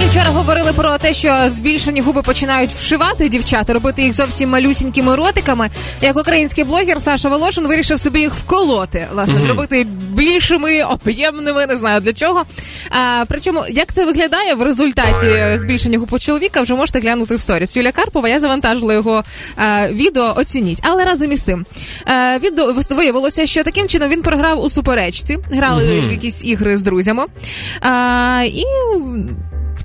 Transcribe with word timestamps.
Як 0.00 0.10
вчора 0.10 0.30
говорили 0.30 0.72
про 0.72 0.98
те, 0.98 1.14
що 1.14 1.34
збільшені 1.46 2.00
губи 2.00 2.22
починають 2.22 2.70
вшивати 2.72 3.28
дівчата, 3.28 3.72
робити 3.72 4.02
їх 4.02 4.12
зовсім 4.12 4.50
малюсінькими 4.50 5.16
ротиками. 5.16 5.68
Як 6.00 6.16
український 6.16 6.64
блогер 6.64 7.02
Саша 7.02 7.28
Волошин 7.28 7.68
вирішив 7.68 8.00
собі 8.00 8.20
їх 8.20 8.34
вколоти, 8.34 9.06
власне, 9.12 9.34
mm-hmm. 9.34 9.40
зробити 9.46 9.86
більшими, 10.10 10.82
об'ємними, 10.82 11.66
не 11.66 11.76
знаю 11.76 12.00
для 12.00 12.12
чого. 12.12 12.44
А, 12.90 13.24
Причому 13.28 13.64
як 13.70 13.92
це 13.92 14.06
виглядає 14.06 14.54
в 14.54 14.62
результаті 14.62 15.56
збільшення 15.56 15.98
губ 15.98 16.08
у 16.12 16.18
чоловіка, 16.18 16.60
вже 16.60 16.74
можете 16.74 17.00
глянути 17.00 17.36
в 17.36 17.40
сторіс. 17.40 17.76
Юля 17.76 17.92
Карпова, 17.92 18.28
я 18.28 18.40
завантажила 18.40 18.94
його 18.94 19.24
а, 19.56 19.88
відео. 19.88 20.34
Оцініть, 20.36 20.80
але 20.82 21.04
разом 21.04 21.32
із 21.32 21.40
тим 21.40 21.66
а, 22.04 22.38
відео 22.38 22.74
виявилося, 22.90 23.46
що 23.46 23.64
таким 23.64 23.88
чином 23.88 24.10
він 24.10 24.22
програв 24.22 24.64
у 24.64 24.70
суперечці, 24.70 25.38
грали 25.50 25.82
mm-hmm. 25.82 26.08
в 26.08 26.10
якісь 26.10 26.44
ігри 26.44 26.76
з 26.76 26.82
друзями. 26.82 27.24
А, 27.80 28.42
І 28.46 28.64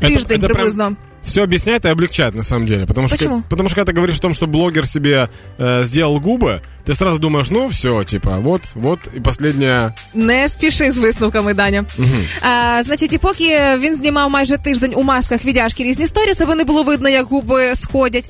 тиждень 0.00 0.36
это, 0.38 0.46
это 0.46 0.54
приблизно. 0.54 0.84
Прям 0.86 0.98
все 1.26 1.42
объясняет 1.42 1.84
и 1.84 1.88
облегчает 1.88 2.34
на 2.34 2.42
самом 2.42 2.66
деле. 2.66 2.86
Потому 2.86 3.08
Почему? 3.08 3.40
что, 3.40 3.48
потому 3.50 3.68
что 3.68 3.76
когда 3.76 3.90
ты 3.90 3.96
говоришь 3.96 4.18
о 4.18 4.22
том, 4.22 4.32
что 4.32 4.46
блогер 4.46 4.86
себе 4.86 5.28
э, 5.58 5.84
сделал 5.84 6.20
губы, 6.20 6.62
ти 6.85 6.95
сразу 6.95 7.17
думаєш, 7.17 7.51
ну 7.51 7.67
все, 7.67 8.03
типа, 8.03 8.39
от, 8.45 8.61
от 8.83 8.99
і 9.17 9.19
последня. 9.19 9.93
Не 10.13 10.49
спіши 10.49 10.91
з 10.91 10.97
висновками, 10.97 11.53
Даня. 11.53 11.85
Угу. 11.99 12.07
А, 12.41 12.83
Значить, 12.83 13.13
і 13.13 13.17
поки 13.17 13.59
він 13.77 13.95
знімав 13.95 14.31
майже 14.31 14.57
тиждень 14.57 14.93
у 14.95 15.03
масках 15.03 15.45
відяшки 15.45 15.83
різні 15.83 16.07
сторіси, 16.07 16.43
аби 16.43 16.55
не 16.55 16.63
було 16.63 16.83
видно, 16.83 17.09
як 17.09 17.25
губи 17.25 17.75
сходять. 17.75 18.29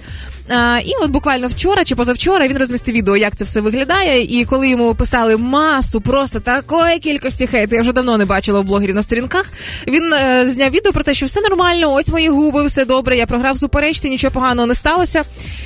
А, 0.49 0.79
І 0.85 0.91
от 1.01 1.11
буквально 1.11 1.47
вчора 1.47 1.83
чи 1.83 1.95
позавчора 1.95 2.47
він 2.47 2.57
розмістив 2.57 2.95
відео, 2.95 3.17
як 3.17 3.35
це 3.35 3.43
все 3.43 3.61
виглядає. 3.61 4.39
І 4.39 4.45
коли 4.45 4.69
йому 4.69 4.95
писали 4.95 5.37
масу 5.37 6.01
просто 6.01 6.39
такої 6.39 6.99
кількості 6.99 7.47
хейту, 7.47 7.75
я 7.75 7.81
вже 7.81 7.93
давно 7.93 8.17
не 8.17 8.25
бачила 8.25 8.59
в 8.59 8.63
блогерів 8.63 8.95
на 8.95 9.03
сторінках. 9.03 9.45
Він 9.87 10.13
е, 10.13 10.49
зняв 10.49 10.71
відео 10.71 10.93
про 10.93 11.03
те, 11.03 11.13
що 11.13 11.25
все 11.25 11.41
нормально, 11.41 11.93
ось 11.93 12.07
мої 12.07 12.29
губи, 12.29 12.65
все 12.65 12.85
добре. 12.85 13.17
Я 13.17 13.25
програв 13.25 13.59
суперечці, 13.59 14.09
нічого 14.09 14.31
поганого 14.31 14.67
не 14.67 14.75
сталося. 14.75 15.23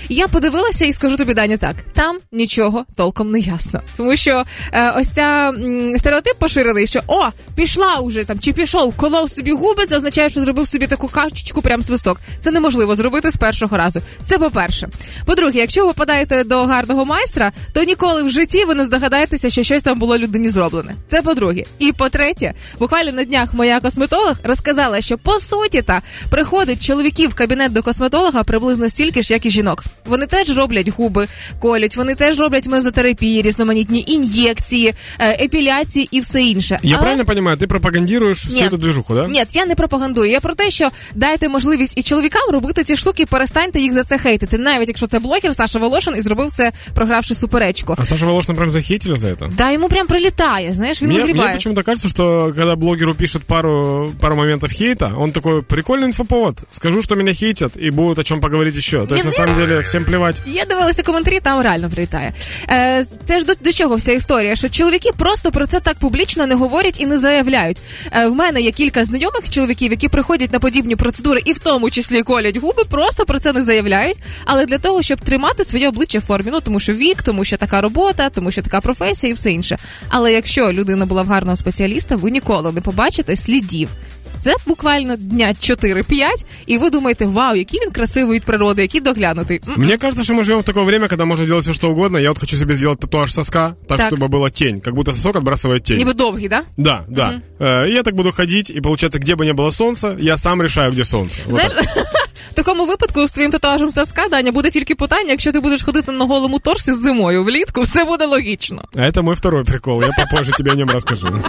Я 0.09 0.27
подивилася 0.27 0.85
і 0.85 0.93
скажу 0.93 1.17
тобі, 1.17 1.33
Даня, 1.33 1.57
так 1.57 1.75
там 1.93 2.17
нічого 2.31 2.74
толком 2.95 3.31
не 3.31 3.39
ясно, 3.39 3.81
тому 3.97 4.15
що 4.15 4.43
е, 4.71 4.91
ось 4.91 5.09
ця 5.09 5.49
м, 5.49 5.97
стереотип 5.97 6.37
поширений, 6.39 6.87
що 6.87 7.01
о, 7.07 7.23
пішла 7.55 7.97
уже 7.97 8.23
там 8.23 8.39
чи 8.39 8.53
пішов, 8.53 8.93
колов 8.97 9.29
собі 9.29 9.51
губи, 9.51 9.85
це 9.85 9.97
означає, 9.97 10.29
що 10.29 10.41
зробив 10.41 10.67
собі 10.67 10.87
таку 10.87 11.07
качечку, 11.07 11.61
прям 11.61 11.83
свисток. 11.83 12.19
Це 12.39 12.51
неможливо 12.51 12.95
зробити 12.95 13.31
з 13.31 13.37
першого 13.37 13.77
разу. 13.77 14.01
Це 14.25 14.37
по 14.37 14.51
перше 14.51 14.65
по-перше. 14.65 14.87
По-друге, 15.25 15.59
якщо 15.59 15.81
ви 15.81 15.87
попадаєте 15.87 16.43
до 16.43 16.63
гарного 16.63 17.05
майстра, 17.05 17.51
то 17.73 17.83
ніколи 17.83 18.23
в 18.23 18.29
житті 18.29 18.65
ви 18.65 18.75
не 18.75 18.83
здогадаєтеся, 18.83 19.49
що 19.49 19.63
щось 19.63 19.83
там 19.83 19.99
було 19.99 20.17
людині 20.17 20.49
зроблене. 20.49 20.95
Це 21.09 21.21
по-друге. 21.21 21.63
І 21.79 21.91
по-третє, 21.91 22.53
буквально 22.79 23.11
на 23.11 23.23
днях 23.23 23.53
моя 23.53 23.79
косметолог 23.79 24.35
розказала, 24.43 25.01
що 25.01 25.17
по 25.17 25.39
суті 25.39 25.81
та 25.81 26.01
приходить 26.29 26.85
чоловіків 26.85 27.29
в 27.29 27.33
кабінет 27.33 27.73
до 27.73 27.83
косметолога 27.83 28.43
приблизно 28.43 28.89
стільки 28.89 29.23
ж, 29.23 29.33
як 29.33 29.45
і 29.45 29.49
жінок. 29.49 29.83
Вони 30.05 30.25
теж 30.25 30.57
роблять 30.57 30.89
губи, 30.89 31.27
колють, 31.59 31.97
вони 31.97 32.15
теж 32.15 32.39
роблять 32.39 32.64
мезотерапії, 32.67 33.41
різноманітні 33.41 34.03
ін'єкції, 34.07 34.93
е, 35.19 35.43
епіляції 35.45 36.07
і 36.11 36.19
все 36.19 36.41
інше. 36.41 36.79
Я 36.83 36.95
Але... 36.95 37.01
правильно 37.01 37.23
розумію, 37.27 37.57
ти 37.57 37.67
пропагандуєш 37.67 38.45
всю 38.45 38.69
цю 38.69 38.77
движуху, 38.77 39.15
да? 39.15 39.27
Ні, 39.27 39.43
я 39.53 39.65
не 39.65 39.75
пропагандую. 39.75 40.31
Я 40.31 40.39
про 40.39 40.53
те, 40.53 40.69
що 40.69 40.89
дайте 41.15 41.49
можливість 41.49 41.97
і 41.97 42.03
чоловікам 42.03 42.49
робити 42.51 42.83
ці 42.83 42.95
штуки, 42.95 43.25
перестаньте 43.25 43.79
їх 43.79 43.93
за 43.93 44.03
це 44.03 44.17
хейтити 44.17 44.57
навіть 44.57 44.87
якщо 44.87 45.07
це 45.07 45.19
блогер 45.19 45.55
Саша 45.55 45.79
Волошин 45.79 46.13
і 46.17 46.21
зробив 46.21 46.51
це, 46.51 46.71
програвши 46.93 47.35
суперечку. 47.35 47.95
А 47.97 48.05
Саша 48.05 48.25
Волошин 48.25 48.55
прям 48.55 48.71
захейтили 48.71 49.17
за 49.17 49.35
це? 49.35 49.47
Да, 49.57 49.71
йому 49.71 49.87
прям 49.87 50.07
прилітає, 50.07 50.73
знаєш, 50.73 51.01
він 51.01 51.13
вигрібає. 51.13 51.45
Мне 51.45 51.53
почему-то 51.53 51.83
кажется, 51.83 52.09
что 52.09 52.53
когда 52.55 52.75
блогеру 52.75 53.15
пишет 53.15 53.43
пару, 53.43 54.11
пару 54.19 54.35
моментов 54.35 54.71
хейта, 54.71 55.11
он 55.17 55.31
такой, 55.31 55.61
прикольный 55.61 56.05
инфоповод, 56.05 56.63
скажу, 56.71 57.01
что 57.01 57.15
меня 57.15 57.33
хейтят, 57.33 57.71
и 57.77 57.91
будет 57.91 58.19
о 58.19 58.23
чем 58.23 58.41
поговорить 58.41 58.75
еще. 58.75 59.05
То 59.05 59.15
есть, 59.15 59.25
на 59.25 59.31
самом 59.31 59.55
деле, 59.55 59.79
всем 59.79 60.05
плевать. 60.05 60.41
Я 60.45 60.65
дивилася 60.65 61.03
коментарі, 61.03 61.39
там 61.39 61.61
реально 61.61 61.89
прилітає. 61.89 62.33
Е, 62.69 63.05
Це 63.25 63.39
ж 63.39 63.45
до, 63.45 63.53
до 63.61 63.71
чого 63.71 63.95
вся 63.95 64.11
історія, 64.11 64.55
що 64.55 64.69
чоловіки 64.69 65.09
просто 65.17 65.51
про 65.51 65.67
це 65.67 65.79
так 65.79 65.97
публічно 65.97 66.47
не 66.47 66.55
говорять 66.55 66.99
і 66.99 67.05
не 67.05 67.17
заявляють. 67.17 67.81
Е, 68.11 68.27
В 68.27 68.35
мене 68.35 68.61
є 68.61 68.71
кілька 68.71 69.03
знайомих 69.03 69.49
чоловіків, 69.49 69.91
які 69.91 70.07
приходять 70.09 70.53
на 70.53 70.59
подібні 70.59 70.95
процедури, 70.95 71.41
і 71.45 71.53
в 71.53 71.59
тому 71.59 71.89
числі 71.89 72.21
колять 72.21 72.57
губи, 72.57 72.83
просто 72.89 73.25
про 73.25 73.39
це 73.39 73.53
не 73.53 73.63
заявляють. 73.63 74.17
Але 74.45 74.65
для 74.65 74.77
того, 74.77 75.01
щоб 75.01 75.21
тримати 75.21 75.63
своє 75.63 75.87
обличчя 75.89 76.19
в 76.19 76.21
формі. 76.21 76.49
Ну 76.51 76.61
тому 76.61 76.79
що 76.79 76.93
вік, 76.93 77.21
тому 77.23 77.45
що 77.45 77.57
така 77.57 77.81
робота, 77.81 78.29
тому 78.29 78.51
що 78.51 78.61
така 78.61 78.81
професія 78.81 79.31
і 79.31 79.33
все 79.33 79.51
інше. 79.51 79.77
Але 80.09 80.33
якщо 80.33 80.71
людина 80.73 81.05
була 81.05 81.21
в 81.21 81.27
гарного 81.27 81.55
спеціаліста, 81.55 82.15
ви 82.15 82.31
ніколи 82.31 82.71
не 82.71 82.81
побачите 82.81 83.35
слідів. 83.35 83.89
Це 84.38 84.54
буквально 84.66 85.16
дня 85.16 85.54
4-5, 85.60 86.28
і 86.66 86.78
ви 86.78 86.90
думаєте, 86.90 87.26
вау, 87.26 87.56
який 87.56 87.80
він 87.80 87.90
красивий 87.90 88.36
від 88.36 88.44
природи, 88.44 88.82
який 88.82 89.00
доглянутий. 89.00 89.60
Мне 89.76 89.96
кажется, 89.96 90.24
что 90.24 90.34
мы 90.34 90.44
живем 90.44 90.60
в 90.60 90.64
такое 90.64 90.84
время, 90.84 91.08
когда 91.08 91.24
можно 91.24 91.46
делать 91.46 91.64
все, 91.64 91.74
что 91.74 91.90
угодно. 91.90 92.18
Я 92.18 92.28
вот 92.28 92.38
хочу 92.38 92.56
себе 92.56 92.74
сделать 92.74 93.00
татуаж 93.00 93.34
соска, 93.34 93.74
так, 93.88 93.98
так. 93.98 94.12
чтобы 94.12 94.28
была 94.28 94.50
тень, 94.50 94.80
как 94.80 94.94
будто 94.94 95.12
сосок 95.12 95.36
отбрасывает 95.36 95.80
тень. 95.80 95.98
Ніби 95.98 96.12
довгий, 96.12 96.48
да? 96.48 96.62
Да, 96.76 97.04
да. 97.08 97.40
Угу. 97.60 97.68
Я 97.68 98.02
так 98.02 98.14
буду 98.14 98.32
ходить, 98.32 98.70
и 98.70 98.80
получается, 98.80 99.18
где 99.18 99.34
бы 99.34 99.44
ни 99.44 99.52
было 99.52 99.70
солнца, 99.70 100.16
я 100.20 100.36
сам 100.36 100.62
решаю, 100.62 100.92
где 100.92 101.04
солнце. 101.04 101.40
Знаешь, 101.48 101.72
вот 101.74 102.06
В 102.50 102.54
такому 102.54 102.86
випадку 102.86 103.28
з 103.28 103.32
твоїм 103.32 103.50
татуажем 103.50 103.90
соска, 103.90 104.28
Даня, 104.30 104.52
буде 104.52 104.70
тільки 104.70 104.94
питання, 104.94 105.30
якщо 105.30 105.52
ти 105.52 105.60
будеш 105.60 105.82
ходити 105.82 106.12
на 106.12 106.24
голому 106.24 106.58
торсі 106.58 106.92
з 106.92 106.98
зимою 106.98 107.44
влітку, 107.44 107.80
все 107.82 108.04
буде 108.04 108.26
логічно. 108.26 108.84
А 108.96 109.12
це 109.12 109.22
мій 109.22 109.32
второй 109.32 109.64
прикол. 109.64 110.02
Я 110.02 110.24
попозже 110.24 110.52
тебе 110.52 110.72
о 110.72 110.74
ньому 110.74 110.92
розкажу. 110.92 111.42